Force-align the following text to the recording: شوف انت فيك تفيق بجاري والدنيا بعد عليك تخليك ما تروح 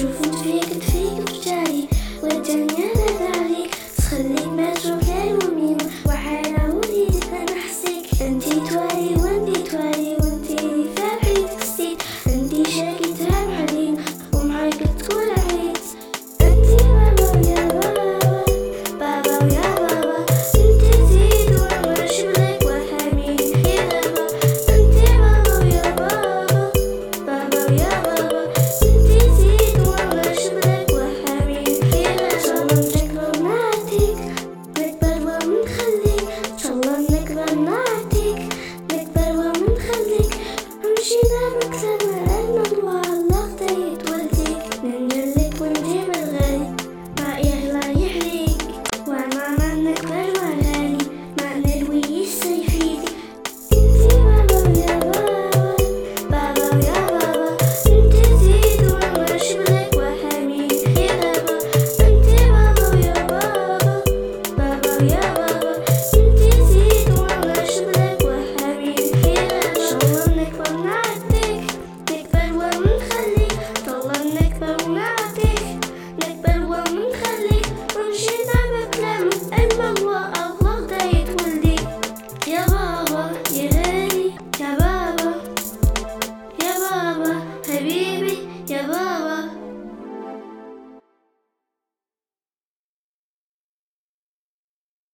شوف 0.00 0.24
انت 0.24 0.34
فيك 0.34 0.64
تفيق 0.64 1.20
بجاري 1.20 1.88
والدنيا 2.22 2.94
بعد 2.94 3.36
عليك 3.36 3.70
تخليك 3.96 4.46
ما 4.46 4.74
تروح 4.74 5.08